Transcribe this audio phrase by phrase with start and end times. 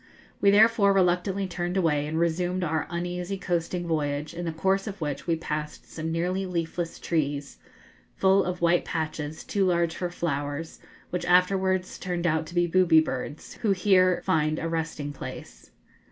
[0.41, 4.99] We therefore reluctantly turned away and resumed our uneasy coasting voyage, in the course of
[4.99, 7.59] which we passed some nearly leafless trees,
[8.15, 10.79] full of white patches, too large for flowers,
[11.11, 15.69] which afterwards turned out to be booby birds, who here find a resting place.